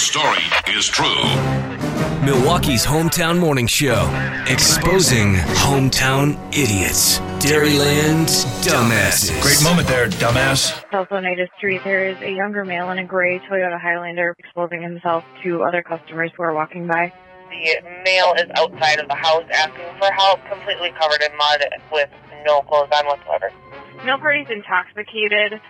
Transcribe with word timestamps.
story 0.00 0.42
is 0.74 0.88
true. 0.88 1.22
Milwaukee's 2.24 2.86
hometown 2.86 3.38
morning 3.38 3.66
show, 3.66 4.08
exposing 4.48 5.34
hometown 5.34 6.38
idiots. 6.56 7.18
Dairyland's 7.38 8.46
dumbasses. 8.64 9.40
Great 9.42 9.62
moment 9.62 9.86
there, 9.88 10.08
dumbass. 10.08 10.72
South 10.90 11.12
Oneida 11.12 11.48
Street, 11.58 11.82
there 11.84 12.08
is 12.08 12.16
a 12.22 12.32
younger 12.32 12.64
male 12.64 12.90
in 12.90 12.98
a 12.98 13.04
gray 13.04 13.38
Toyota 13.40 13.78
Highlander 13.78 14.34
exposing 14.38 14.82
himself 14.82 15.22
to 15.42 15.62
other 15.62 15.82
customers 15.82 16.30
who 16.34 16.44
are 16.44 16.54
walking 16.54 16.86
by. 16.86 17.12
The 17.50 17.76
male 18.04 18.34
is 18.38 18.50
outside 18.54 19.00
of 19.00 19.08
the 19.08 19.14
house 19.14 19.44
asking 19.52 19.84
for 19.98 20.10
help, 20.12 20.40
completely 20.48 20.92
covered 20.98 21.20
in 21.20 21.36
mud 21.36 21.64
with 21.92 22.08
no 22.46 22.62
clothes 22.62 22.88
on 22.94 23.04
whatsoever. 23.04 23.52
Male 24.04 24.18
party's 24.18 24.48
intoxicated 24.50 25.60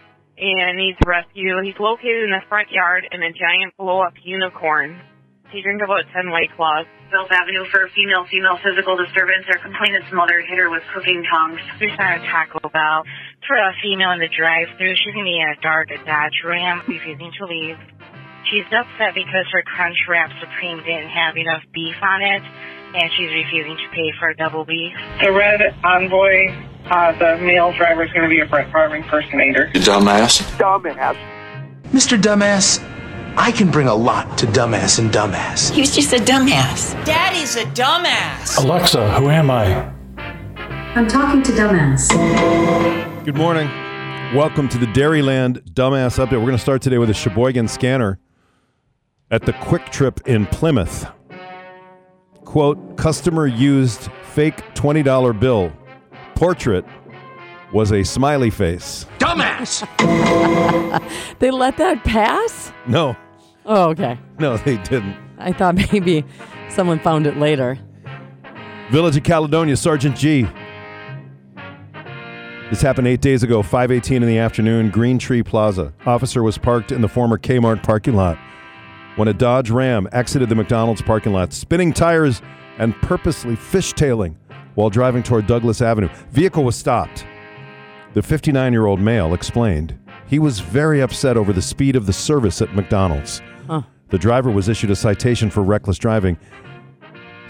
and 0.40 0.80
needs 0.80 0.96
rescue. 1.04 1.60
He's 1.60 1.76
located 1.78 2.24
in 2.24 2.32
the 2.32 2.40
front 2.48 2.72
yard 2.72 3.04
in 3.12 3.20
a 3.22 3.30
giant 3.30 3.76
blow-up 3.76 4.16
unicorn. 4.24 4.96
He 5.52 5.60
drank 5.60 5.82
about 5.82 6.08
10 6.14 6.30
White 6.30 6.48
Claws. 6.56 6.86
Bills 7.10 7.28
Avenue 7.28 7.66
for 7.74 7.84
a 7.84 7.90
female-female 7.90 8.62
physical 8.62 8.96
disturbance. 8.96 9.44
Her 9.50 9.58
complainant's 9.58 10.08
mother 10.14 10.40
hit 10.40 10.56
her 10.56 10.70
with 10.70 10.82
cooking 10.94 11.26
tongs. 11.26 11.58
There's 11.82 11.98
not 11.98 12.18
a 12.18 12.24
Taco 12.24 12.62
Bell. 12.70 13.02
For 13.46 13.58
a 13.58 13.74
female 13.82 14.14
in 14.14 14.22
the 14.22 14.30
drive-through, 14.30 14.94
she's 14.94 15.12
going 15.12 15.26
to 15.26 15.30
be 15.30 15.42
in 15.42 15.50
a 15.50 15.58
dark 15.60 15.90
Dodge 15.90 16.38
Ram, 16.46 16.86
refusing 16.86 17.34
to 17.36 17.44
leave. 17.50 17.76
She's 18.46 18.64
upset 18.70 19.18
because 19.18 19.44
her 19.50 19.66
Crunchwrap 19.66 20.30
Supreme 20.38 20.78
didn't 20.86 21.10
have 21.10 21.36
enough 21.36 21.66
beef 21.74 21.98
on 22.00 22.22
it, 22.22 22.42
and 22.94 23.10
she's 23.18 23.34
refusing 23.34 23.74
to 23.74 23.88
pay 23.90 24.14
for 24.22 24.30
a 24.30 24.36
double 24.38 24.64
beef. 24.64 24.94
The 25.20 25.34
red 25.34 25.60
envoy, 25.82 26.54
uh, 26.86 27.12
the 27.18 27.38
male 27.42 27.72
driver 27.72 28.04
is 28.04 28.12
going 28.12 28.22
to 28.22 28.28
be 28.28 28.40
a 28.40 28.46
Brett 28.46 28.66
Favre 28.72 28.96
impersonator. 28.96 29.70
You 29.74 29.80
dumbass. 29.80 30.40
Mr. 31.92 32.20
Dumbass, 32.20 32.82
I 33.36 33.50
can 33.52 33.70
bring 33.70 33.88
a 33.88 33.94
lot 33.94 34.38
to 34.38 34.46
Dumbass 34.46 34.98
and 34.98 35.10
Dumbass. 35.10 35.70
He 35.72 35.80
was 35.80 35.94
just 35.94 36.12
a 36.12 36.16
dumbass. 36.16 36.92
Daddy's 37.04 37.56
a 37.56 37.64
dumbass. 37.64 38.62
Alexa, 38.62 39.12
who 39.14 39.28
am 39.28 39.50
I? 39.50 39.92
I'm 40.94 41.08
talking 41.08 41.42
to 41.42 41.52
Dumbass. 41.52 43.24
Good 43.24 43.36
morning. 43.36 43.68
Welcome 44.34 44.68
to 44.68 44.78
the 44.78 44.86
Dairyland 44.86 45.62
Dumbass 45.72 46.24
Update. 46.24 46.32
We're 46.32 46.46
going 46.46 46.52
to 46.52 46.58
start 46.58 46.82
today 46.82 46.98
with 46.98 47.10
a 47.10 47.14
Sheboygan 47.14 47.66
scanner 47.68 48.20
at 49.30 49.42
the 49.42 49.52
Kwik 49.52 49.90
Trip 49.90 50.20
in 50.26 50.46
Plymouth. 50.46 51.06
Quote, 52.44 52.96
customer 52.96 53.46
used 53.46 54.08
fake 54.22 54.56
$20 54.74 55.38
bill. 55.38 55.72
Portrait 56.40 56.86
was 57.70 57.92
a 57.92 58.02
smiley 58.02 58.48
face. 58.48 59.04
Dumbass! 59.18 59.86
They 61.38 61.50
let 61.50 61.76
that 61.76 62.02
pass? 62.02 62.72
No, 62.86 63.14
Oh, 63.66 63.90
okay. 63.90 64.18
no, 64.38 64.56
they 64.56 64.78
didn't. 64.78 65.16
I 65.38 65.52
thought 65.52 65.74
maybe 65.92 66.24
someone 66.70 66.98
found 66.98 67.26
it 67.26 67.36
later. 67.36 67.78
Village 68.90 69.18
of 69.18 69.22
Caledonia, 69.22 69.76
Sergeant 69.76 70.16
G. 70.16 70.46
This 72.70 72.80
happened 72.80 73.06
eight 73.06 73.20
days 73.20 73.42
ago, 73.42 73.62
5:18 73.62 74.16
in 74.22 74.26
the 74.26 74.38
afternoon, 74.38 74.88
Green 74.88 75.18
Tree 75.18 75.42
Plaza. 75.42 75.92
Officer 76.06 76.42
was 76.42 76.56
parked 76.56 76.90
in 76.90 77.02
the 77.02 77.08
former 77.08 77.36
Kmart 77.36 77.82
parking 77.82 78.14
lot 78.14 78.38
when 79.16 79.28
a 79.28 79.34
Dodge 79.34 79.70
Ram 79.70 80.08
exited 80.12 80.48
the 80.48 80.54
McDonald's 80.54 81.02
parking 81.02 81.32
lot, 81.34 81.52
spinning 81.52 81.92
tires 81.92 82.40
and 82.78 82.94
purposely 83.02 83.56
fishtailing 83.56 84.36
while 84.80 84.88
driving 84.88 85.22
toward 85.22 85.46
Douglas 85.46 85.82
Avenue. 85.82 86.08
Vehicle 86.30 86.64
was 86.64 86.74
stopped. 86.74 87.26
The 88.14 88.22
59-year-old 88.22 88.98
male 88.98 89.34
explained 89.34 89.94
he 90.26 90.38
was 90.38 90.60
very 90.60 91.02
upset 91.02 91.36
over 91.36 91.52
the 91.52 91.60
speed 91.60 91.96
of 91.96 92.06
the 92.06 92.14
service 92.14 92.62
at 92.62 92.74
McDonald's. 92.74 93.42
Huh. 93.66 93.82
The 94.08 94.16
driver 94.18 94.50
was 94.50 94.70
issued 94.70 94.90
a 94.90 94.96
citation 94.96 95.50
for 95.50 95.62
reckless 95.62 95.98
driving. 95.98 96.38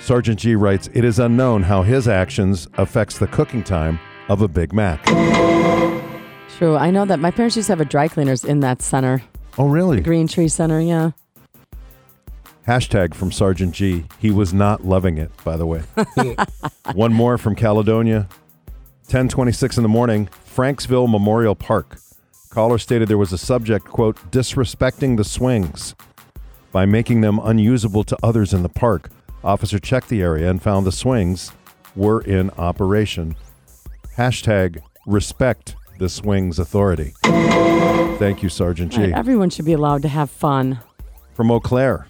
Sergeant 0.00 0.41
G 0.41 0.56
writes, 0.56 0.89
"It 0.92 1.05
is 1.05 1.20
unknown 1.20 1.62
how 1.62 1.83
his 1.83 2.09
actions 2.09 2.67
affects 2.78 3.19
the 3.19 3.28
cooking 3.28 3.62
time 3.62 4.00
of 4.28 4.42
a 4.42 4.48
Big 4.48 4.72
Mac." 4.72 5.05
True. 6.59 6.76
I 6.76 6.91
know 6.91 7.05
that 7.05 7.21
my 7.21 7.31
parents 7.31 7.55
used 7.56 7.66
to 7.69 7.72
have 7.72 7.81
a 7.81 7.84
dry 7.84 8.09
cleaners 8.09 8.44
in 8.44 8.59
that 8.60 8.82
center, 8.82 9.22
Oh, 9.56 9.69
really? 9.69 10.00
Green 10.00 10.26
Tree 10.26 10.49
Center. 10.49 10.81
Yeah. 10.81 11.10
Hashtag 12.70 13.14
from 13.14 13.32
Sergeant 13.32 13.75
G. 13.75 14.04
He 14.20 14.31
was 14.31 14.54
not 14.54 14.84
loving 14.84 15.19
it, 15.19 15.32
by 15.42 15.56
the 15.56 15.66
way. 15.66 15.82
One 16.94 17.12
more 17.12 17.36
from 17.36 17.56
Caledonia. 17.56 18.28
1026 19.06 19.78
in 19.78 19.82
the 19.82 19.88
morning, 19.88 20.28
Franksville 20.47 21.10
Memorial 21.10 21.56
Park. 21.56 21.98
Caller 22.50 22.78
stated 22.78 23.08
there 23.08 23.19
was 23.19 23.32
a 23.32 23.38
subject, 23.38 23.86
quote, 23.86 24.16
disrespecting 24.31 25.16
the 25.16 25.25
swings 25.25 25.97
by 26.70 26.86
making 26.86 27.22
them 27.22 27.41
unusable 27.42 28.04
to 28.04 28.16
others 28.22 28.54
in 28.54 28.62
the 28.62 28.69
park. 28.69 29.10
Officer 29.42 29.81
checked 29.81 30.08
the 30.08 30.22
area 30.22 30.48
and 30.48 30.62
found 30.62 30.87
the 30.87 30.92
swings 30.92 31.50
were 31.97 32.20
in 32.20 32.50
operation. 32.50 33.34
Hashtag 34.16 34.81
respect 35.06 35.75
the 35.98 36.08
swings 36.08 36.60
authority. 36.60 37.14
Thank 37.25 38.44
you, 38.44 38.48
Sergeant 38.48 38.92
G. 38.92 39.00
Right, 39.00 39.12
everyone 39.12 39.50
should 39.50 39.64
be 39.64 39.72
allowed 39.72 40.02
to 40.02 40.08
have 40.08 40.31
fun. 40.31 40.78
From 41.34 41.50
Eau 41.50 41.58
Claire. 41.58 42.06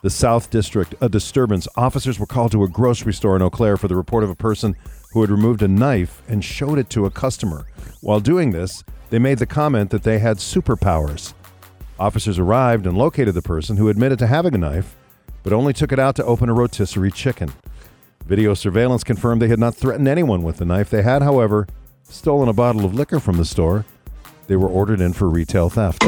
The 0.00 0.10
South 0.10 0.50
District, 0.50 0.94
a 1.00 1.08
disturbance. 1.08 1.66
Officers 1.76 2.20
were 2.20 2.26
called 2.26 2.52
to 2.52 2.62
a 2.62 2.68
grocery 2.68 3.12
store 3.12 3.34
in 3.34 3.42
Eau 3.42 3.50
Claire 3.50 3.76
for 3.76 3.88
the 3.88 3.96
report 3.96 4.22
of 4.22 4.30
a 4.30 4.36
person 4.36 4.76
who 5.12 5.22
had 5.22 5.30
removed 5.30 5.60
a 5.60 5.66
knife 5.66 6.22
and 6.28 6.44
showed 6.44 6.78
it 6.78 6.88
to 6.90 7.04
a 7.04 7.10
customer. 7.10 7.66
While 8.00 8.20
doing 8.20 8.52
this, 8.52 8.84
they 9.10 9.18
made 9.18 9.38
the 9.38 9.46
comment 9.46 9.90
that 9.90 10.04
they 10.04 10.20
had 10.20 10.36
superpowers. 10.36 11.34
Officers 11.98 12.38
arrived 12.38 12.86
and 12.86 12.96
located 12.96 13.34
the 13.34 13.42
person 13.42 13.76
who 13.76 13.88
admitted 13.88 14.20
to 14.20 14.28
having 14.28 14.54
a 14.54 14.58
knife, 14.58 14.94
but 15.42 15.52
only 15.52 15.72
took 15.72 15.90
it 15.90 15.98
out 15.98 16.14
to 16.14 16.24
open 16.24 16.48
a 16.48 16.54
rotisserie 16.54 17.10
chicken. 17.10 17.52
Video 18.24 18.54
surveillance 18.54 19.02
confirmed 19.02 19.42
they 19.42 19.48
had 19.48 19.58
not 19.58 19.74
threatened 19.74 20.06
anyone 20.06 20.44
with 20.44 20.58
the 20.58 20.64
knife. 20.64 20.90
They 20.90 21.02
had, 21.02 21.22
however, 21.22 21.66
stolen 22.04 22.48
a 22.48 22.52
bottle 22.52 22.84
of 22.84 22.94
liquor 22.94 23.18
from 23.18 23.36
the 23.36 23.44
store. 23.44 23.84
They 24.46 24.54
were 24.54 24.68
ordered 24.68 25.00
in 25.00 25.12
for 25.12 25.28
retail 25.28 25.68
theft. 25.70 26.04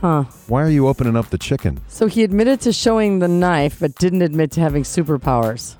Huh. 0.00 0.24
Why 0.46 0.62
are 0.62 0.70
you 0.70 0.86
opening 0.86 1.16
up 1.16 1.30
the 1.30 1.38
chicken? 1.38 1.80
So 1.88 2.06
he 2.06 2.22
admitted 2.22 2.60
to 2.62 2.72
showing 2.72 3.18
the 3.18 3.28
knife, 3.28 3.80
but 3.80 3.94
didn't 3.96 4.22
admit 4.22 4.52
to 4.52 4.60
having 4.60 4.84
superpowers. 4.84 5.76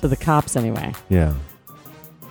To 0.00 0.08
the 0.08 0.16
cops, 0.16 0.54
anyway. 0.54 0.92
Yeah. 1.08 1.34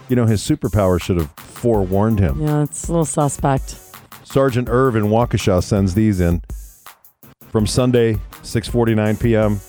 You 0.10 0.16
know, 0.16 0.26
his 0.26 0.42
superpower 0.42 1.02
should 1.02 1.18
have 1.18 1.32
forewarned 1.32 2.20
him. 2.20 2.42
Yeah, 2.42 2.64
it's 2.64 2.88
a 2.88 2.92
little 2.92 3.06
suspect. 3.06 3.80
Sergeant 4.24 4.70
Irv 4.70 4.96
in 4.96 5.06
Waukesha 5.06 5.64
sends 5.64 5.94
these 5.94 6.20
in 6.20 6.42
from 7.50 7.66
Sunday, 7.66 8.14
6:49 8.44 9.20
p.m. 9.20 9.60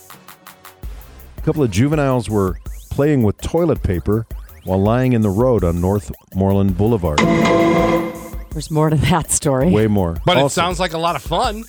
A 1.37 1.41
couple 1.41 1.63
of 1.63 1.71
juveniles 1.71 2.29
were 2.29 2.59
playing 2.91 3.23
with 3.23 3.41
toilet 3.41 3.83
paper 3.83 4.27
while 4.65 4.83
lying 4.83 5.13
in 5.13 5.23
the 5.23 5.31
road 5.31 5.65
on 5.65 5.81
Northmoreland 5.81 6.77
Boulevard. 6.77 7.21
There's 8.59 8.73
more 8.73 8.91
to 8.91 8.97
that 8.97 9.31
story. 9.31 9.71
Way 9.71 9.87
more. 9.87 10.17
But 10.27 10.37
it 10.39 10.51
sounds 10.51 10.81
like 10.81 10.93
a 10.93 10.99
lot 10.99 11.15
of 11.15 11.23
fun. 11.23 11.63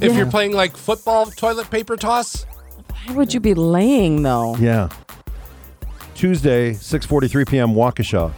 If 0.00 0.16
you're 0.16 0.28
playing 0.28 0.54
like 0.54 0.76
football 0.76 1.26
toilet 1.26 1.70
paper 1.70 1.96
toss, 1.96 2.44
Why 3.06 3.14
would 3.14 3.32
you 3.32 3.38
be 3.38 3.54
laying, 3.54 4.22
though? 4.22 4.56
Yeah. 4.56 4.88
Tuesday, 6.16 6.72
6:43 6.72 7.48
p.m. 7.48 7.74
Waukesha. 7.74 8.32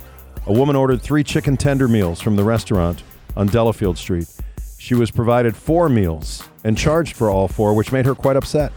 A 0.46 0.52
woman 0.52 0.76
ordered 0.76 1.00
3 1.00 1.24
chicken 1.24 1.56
tender 1.56 1.88
meals 1.88 2.20
from 2.20 2.36
the 2.36 2.44
restaurant 2.44 3.02
on 3.36 3.46
Delafield 3.46 3.96
Street. 3.96 4.28
She 4.78 4.94
was 4.94 5.10
provided 5.10 5.56
4 5.56 5.88
meals 5.88 6.46
and 6.64 6.76
charged 6.76 7.16
for 7.16 7.30
all 7.30 7.48
4, 7.48 7.72
which 7.72 7.90
made 7.90 8.04
her 8.04 8.14
quite 8.14 8.36
upset. 8.36 8.72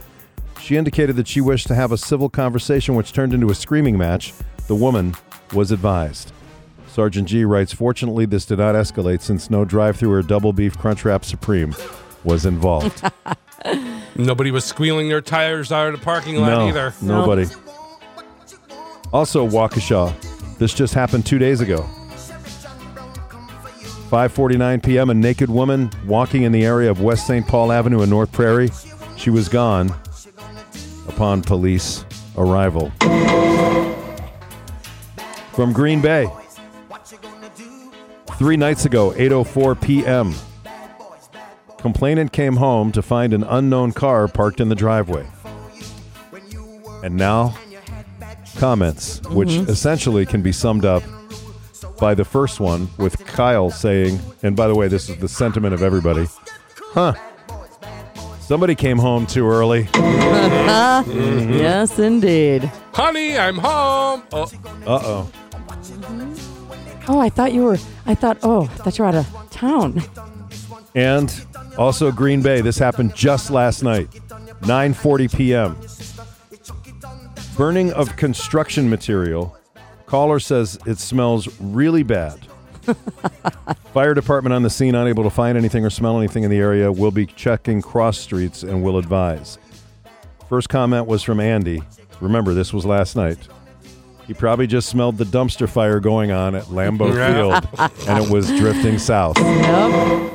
She 0.61 0.77
indicated 0.77 1.17
that 1.17 1.27
she 1.27 1.41
wished 1.41 1.67
to 1.67 1.75
have 1.75 1.91
a 1.91 1.97
civil 1.97 2.29
conversation 2.29 2.95
which 2.95 3.11
turned 3.11 3.33
into 3.33 3.49
a 3.49 3.55
screaming 3.55 3.97
match. 3.97 4.33
The 4.67 4.75
woman 4.75 5.15
was 5.53 5.71
advised. 5.71 6.31
Sergeant 6.91 7.29
G 7.29 7.45
writes, 7.45 7.71
"Fortunately, 7.71 8.25
this 8.25 8.45
did 8.45 8.59
not 8.59 8.75
escalate 8.75 9.21
since 9.21 9.49
no 9.49 9.63
drive-through 9.63 10.11
or 10.11 10.21
double 10.21 10.51
beef 10.51 10.77
Crunchwrap 10.77 11.23
Supreme 11.23 11.73
was 12.23 12.45
involved." 12.45 13.01
nobody 14.15 14.51
was 14.51 14.65
squealing 14.65 15.07
their 15.07 15.21
tires 15.21 15.71
out 15.71 15.93
of 15.93 15.99
the 15.99 16.03
parking 16.03 16.35
lot 16.35 16.49
no, 16.49 16.67
either. 16.67 16.93
Nobody. 17.01 17.45
Also, 19.13 19.47
Waukesha. 19.47 20.13
This 20.57 20.73
just 20.73 20.93
happened 20.93 21.25
two 21.25 21.39
days 21.39 21.61
ago. 21.61 21.89
5:49 24.09 24.83
p.m. 24.83 25.09
A 25.09 25.13
naked 25.13 25.49
woman 25.49 25.89
walking 26.05 26.43
in 26.43 26.51
the 26.51 26.65
area 26.65 26.91
of 26.91 27.01
West 27.01 27.25
St. 27.25 27.47
Paul 27.47 27.71
Avenue 27.71 28.01
in 28.01 28.09
North 28.09 28.33
Prairie. 28.33 28.69
She 29.15 29.29
was 29.29 29.47
gone 29.47 29.95
upon 31.07 31.41
police 31.41 32.05
arrival. 32.35 32.91
From 35.53 35.71
Green 35.71 36.01
Bay. 36.01 36.27
Three 38.41 38.57
nights 38.57 38.85
ago, 38.85 39.11
8:04 39.11 39.79
p.m. 39.79 40.33
Complainant 41.77 42.31
came 42.31 42.55
home 42.55 42.91
to 42.93 43.03
find 43.03 43.33
an 43.35 43.43
unknown 43.43 43.91
car 43.91 44.27
parked 44.27 44.59
in 44.59 44.67
the 44.67 44.73
driveway. 44.73 45.27
And 47.03 47.15
now, 47.17 47.53
comments, 48.57 49.21
which 49.29 49.49
Mhm. 49.49 49.69
essentially 49.69 50.25
can 50.25 50.41
be 50.41 50.51
summed 50.51 50.85
up 50.85 51.03
by 51.99 52.15
the 52.15 52.25
first 52.25 52.59
one 52.59 52.89
with 52.97 53.23
Kyle 53.27 53.69
saying, 53.69 54.19
and 54.41 54.55
by 54.55 54.67
the 54.67 54.73
way, 54.73 54.87
this 54.87 55.07
is 55.07 55.17
the 55.17 55.27
sentiment 55.27 55.75
of 55.75 55.83
everybody 55.83 56.27
Huh. 56.95 57.13
Somebody 58.39 58.73
came 58.73 58.97
home 58.97 59.27
too 59.27 59.47
early. 59.47 59.87
Yes, 61.61 61.99
indeed. 61.99 62.71
Honey, 62.91 63.37
I'm 63.37 63.59
home. 63.59 64.23
Oh, 64.33 64.49
Uh 64.87 64.99
oh. 65.03 65.27
Oh, 67.13 67.19
I 67.19 67.27
thought 67.27 67.51
you 67.51 67.63
were. 67.63 67.77
I 68.05 68.15
thought. 68.15 68.37
Oh, 68.41 68.63
I 68.63 68.67
thought 68.67 68.97
you 68.97 69.03
were 69.03 69.09
out 69.09 69.15
of 69.15 69.49
town. 69.51 70.01
And 70.95 71.45
also 71.77 72.09
Green 72.09 72.41
Bay. 72.41 72.61
This 72.61 72.77
happened 72.77 73.13
just 73.13 73.51
last 73.51 73.83
night, 73.83 74.09
9:40 74.61 75.35
p.m. 75.35 75.77
Burning 77.57 77.91
of 77.91 78.15
construction 78.15 78.89
material. 78.89 79.57
Caller 80.05 80.39
says 80.39 80.79
it 80.85 80.99
smells 80.99 81.49
really 81.59 82.03
bad. 82.03 82.39
Fire 83.93 84.13
department 84.13 84.53
on 84.53 84.63
the 84.63 84.69
scene, 84.69 84.95
unable 84.95 85.25
to 85.25 85.29
find 85.29 85.57
anything 85.57 85.83
or 85.83 85.89
smell 85.89 86.17
anything 86.17 86.43
in 86.43 86.49
the 86.49 86.59
area. 86.59 86.89
Will 86.89 87.11
be 87.11 87.25
checking 87.25 87.81
cross 87.81 88.17
streets 88.17 88.63
and 88.63 88.81
will 88.81 88.97
advise. 88.97 89.57
First 90.47 90.69
comment 90.69 91.07
was 91.07 91.23
from 91.23 91.41
Andy. 91.41 91.83
Remember, 92.21 92.53
this 92.53 92.71
was 92.71 92.85
last 92.85 93.17
night. 93.17 93.49
He 94.31 94.35
probably 94.35 94.65
just 94.65 94.87
smelled 94.87 95.17
the 95.17 95.25
dumpster 95.25 95.67
fire 95.67 95.99
going 95.99 96.31
on 96.31 96.55
at 96.55 96.63
Lambeau 96.67 97.11
Field, 97.11 97.67
and 98.07 98.23
it 98.23 98.31
was 98.31 98.47
drifting 98.47 98.97
south. 98.97 99.37
Yep. 99.37 100.31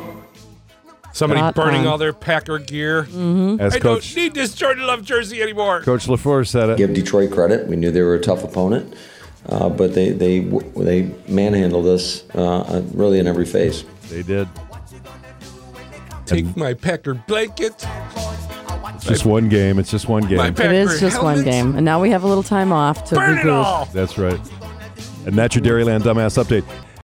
somebody 1.15 1.41
Spot 1.41 1.55
burning 1.55 1.81
on. 1.81 1.87
all 1.87 1.97
their 1.97 2.13
Packer 2.13 2.59
gear. 2.59 3.05
Mm-hmm. 3.05 3.59
As 3.59 3.75
I 3.75 3.79
Coach 3.79 4.15
don't 4.15 4.23
need 4.23 4.35
this 4.35 4.55
Jordan 4.55 4.87
Love 4.87 5.03
jersey 5.03 5.41
anymore. 5.41 5.81
Coach 5.81 6.09
LaFleur 6.09 6.47
said 6.47 6.69
it. 6.69 6.77
Give 6.77 6.93
Detroit 6.93 7.31
credit. 7.33 7.69
We 7.69 7.77
knew 7.77 7.91
they 7.91 8.03
were 8.03 8.17
a 8.17 8.21
tough 8.21 8.45
opponent, 8.45 8.95
uh, 9.47 9.71
but 9.71 9.95
they 9.95 10.11
they 10.11 10.41
they 10.41 11.11
manhandled 11.27 11.87
us 11.87 12.29
uh, 12.35 12.83
really 12.93 13.19
in 13.19 13.27
every 13.27 13.47
phase. 13.47 13.83
They 14.11 14.23
did. 14.23 14.47
Take 16.27 16.55
my 16.55 16.75
Packer 16.75 17.15
blanket. 17.15 17.83
It's 19.11 19.21
just 19.21 19.27
one 19.27 19.49
game. 19.49 19.79
It's 19.79 19.91
just 19.91 20.09
one 20.09 20.27
game. 20.27 20.39
My 20.39 20.49
It 20.49 20.57
Packer 20.57 20.99
just 20.99 21.23
one 21.23 21.43
game, 21.45 21.75
and 21.77 21.85
now 21.85 22.01
we 22.01 22.11
have 22.11 22.23
a 22.25 22.27
little 22.27 22.43
time 22.43 22.73
off 22.73 23.05
to 23.07 23.15
Burn 23.15 23.39
it 23.39 23.43
regroup. 23.43 23.65
all. 23.65 23.85
That's 23.93 24.19
right. 24.19 24.41
And 25.27 25.35
that's 25.35 25.55
your 25.57 25.65
Dairyland 25.65 26.03
Dumbass 26.03 26.43
Update. 26.43 26.65